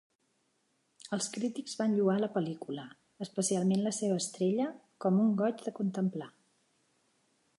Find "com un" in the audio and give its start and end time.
5.05-5.31